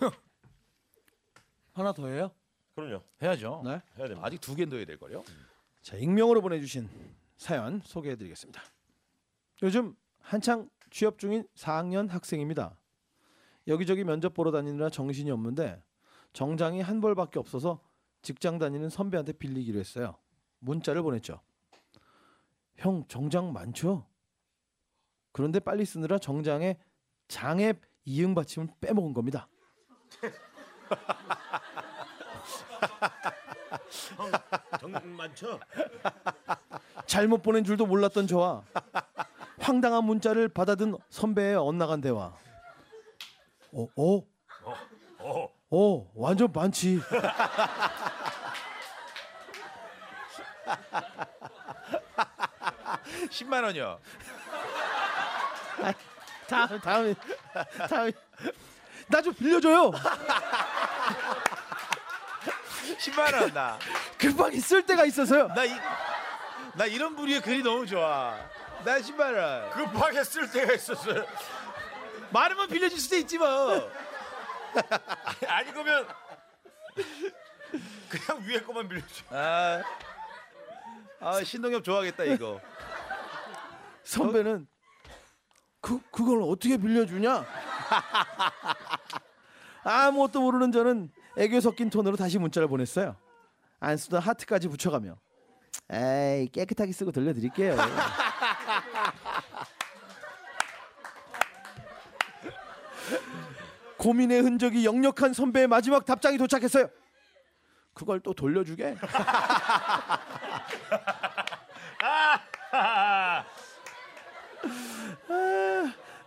하나 1.72 1.92
더 1.92 2.06
해요? 2.08 2.30
그럼요. 2.74 3.02
해야죠. 3.22 3.62
네. 3.64 3.70
해야 3.70 4.08
됩니다. 4.08 4.20
아직 4.22 4.40
두더 4.40 4.76
해야 4.76 4.84
될 4.84 4.98
거요. 4.98 5.24
자, 5.82 5.96
익명으로 5.96 6.40
보내주신 6.40 6.88
사연 7.36 7.80
소개해드리겠습니다. 7.84 8.62
요즘 9.62 9.96
한창 10.18 10.68
취업 10.90 11.18
중인 11.18 11.46
4학년 11.54 12.08
학생입니다. 12.08 12.76
여기저기 13.66 14.04
면접 14.04 14.34
보러 14.34 14.50
다니느라 14.50 14.90
정신이 14.90 15.30
없는데 15.30 15.82
정장이 16.32 16.80
한 16.80 17.00
벌밖에 17.00 17.38
없어서 17.38 17.80
직장 18.22 18.58
다니는 18.58 18.88
선배한테 18.90 19.32
빌리기로 19.32 19.78
했어요. 19.78 20.16
문자를 20.58 21.02
보냈죠. 21.02 21.40
형 22.76 23.04
정장 23.08 23.52
많죠? 23.52 24.06
그런데 25.32 25.60
빨리 25.60 25.84
쓰느라 25.84 26.18
정장에 26.18 26.78
장애 27.28 27.74
이응 28.04 28.34
받침을 28.34 28.68
빼먹은 28.80 29.14
겁니다. 29.14 29.48
정 34.80 35.16
많죠? 35.16 35.60
잘못 37.06 37.42
보낸 37.42 37.64
줄도 37.64 37.86
몰랐던 37.86 38.26
저와 38.26 38.62
황당한 39.58 40.04
문자를 40.04 40.48
받아든 40.48 40.96
선배의 41.10 41.56
엇나간 41.56 42.00
대화. 42.00 42.32
어, 43.72 43.86
어, 43.96 44.26
어. 45.18 45.48
어, 45.70 46.10
완전 46.14 46.50
많지. 46.52 47.00
십만 53.30 53.62
원이요. 53.64 54.00
다음, 56.48 56.80
다음에, 56.80 57.14
다음에 57.88 58.12
나 59.10 59.20
좀 59.22 59.34
빌려줘요. 59.34 59.90
십만 62.98 63.34
원. 63.34 63.52
나. 63.52 63.78
급하게 64.18 64.60
쓸 64.60 64.84
때가 64.84 65.04
있어서요. 65.04 65.48
나, 65.48 65.64
이, 65.64 65.70
나 66.74 66.86
이런 66.86 67.16
부류의 67.16 67.40
글이 67.40 67.62
너무 67.62 67.86
좋아. 67.86 68.36
나 68.84 69.00
십만 69.00 69.34
원. 69.34 69.70
급하게 69.70 70.22
쓸 70.24 70.50
때가 70.50 70.72
있었어요. 70.74 71.24
많으면 72.30 72.68
빌려줄 72.68 72.98
수도 72.98 73.16
있지 73.16 73.38
뭐. 73.38 73.90
아니 75.48 75.72
그러면 75.72 76.06
그냥 78.08 78.42
위에 78.46 78.60
거만 78.60 78.88
빌려줘. 78.88 79.24
아, 79.30 79.82
아 81.20 81.42
신동엽 81.42 81.82
좋아하겠다 81.82 82.24
이거. 82.24 82.60
선배는 84.04 84.66
그 85.80 86.00
그걸 86.10 86.42
어떻게 86.42 86.76
빌려주냐? 86.76 87.44
아무것도 89.84 90.40
모르는 90.40 90.72
저는 90.72 91.10
애교 91.36 91.60
섞인 91.60 91.90
톤으로 91.90 92.16
다시 92.16 92.38
문자를 92.38 92.68
보냈어요. 92.68 93.16
안 93.78 93.96
쓰던 93.96 94.20
하트까지 94.20 94.68
붙여가며 94.68 95.16
에이 95.90 96.48
깨끗하게 96.48 96.92
쓰고 96.92 97.12
들려드릴게요. 97.12 97.76
고민의 103.96 104.40
흔적이 104.42 104.84
역력한 104.86 105.32
선배의 105.34 105.66
마지막 105.66 106.04
답장이 106.06 106.38
도착했어요. 106.38 106.88
그걸 107.92 108.20
또 108.20 108.32
돌려주게? 108.32 108.96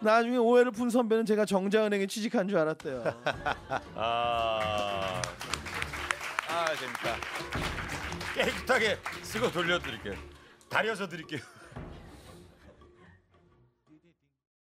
아, 0.09 0.15
나중에 0.17 0.37
오해를 0.37 0.71
푼 0.71 0.89
선배는 0.89 1.25
제가 1.25 1.45
정자은행에 1.45 2.07
취직한 2.07 2.47
줄 2.47 2.57
알았대요. 2.57 3.03
아 3.95 5.21
아 6.49 6.65
재밌다. 6.75 7.15
깨끗하게 8.35 8.99
쓰고 9.23 9.51
돌려드릴게요. 9.51 10.13
다려서 10.69 11.07
드릴게요. 11.07 11.41